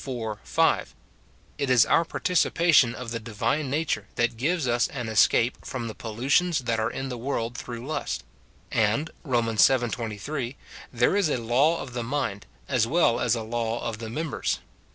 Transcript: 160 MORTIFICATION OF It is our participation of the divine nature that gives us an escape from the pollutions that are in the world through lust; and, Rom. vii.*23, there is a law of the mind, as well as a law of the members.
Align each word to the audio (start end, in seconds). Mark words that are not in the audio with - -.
160 0.03 0.59
MORTIFICATION 0.63 0.97
OF 0.97 1.61
It 1.61 1.69
is 1.71 1.85
our 1.85 2.03
participation 2.03 2.95
of 2.95 3.11
the 3.11 3.19
divine 3.19 3.69
nature 3.69 4.07
that 4.15 4.35
gives 4.35 4.67
us 4.67 4.87
an 4.87 5.07
escape 5.07 5.63
from 5.63 5.87
the 5.87 5.93
pollutions 5.93 6.57
that 6.61 6.79
are 6.79 6.89
in 6.89 7.09
the 7.09 7.19
world 7.19 7.55
through 7.55 7.85
lust; 7.85 8.23
and, 8.71 9.11
Rom. 9.23 9.45
vii.*23, 9.45 10.55
there 10.91 11.15
is 11.15 11.29
a 11.29 11.37
law 11.37 11.79
of 11.79 11.93
the 11.93 12.01
mind, 12.01 12.47
as 12.67 12.87
well 12.87 13.19
as 13.19 13.35
a 13.35 13.43
law 13.43 13.79
of 13.87 13.99
the 13.99 14.09
members. 14.09 14.57